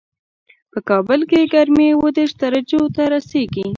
په 0.71 0.79
کابل 0.89 1.19
کې 1.29 1.49
ګرمي 1.53 1.87
اووه 1.93 2.09
دېش 2.17 2.31
درجو 2.41 2.81
ته 2.95 3.03
رسېږي 3.13 3.65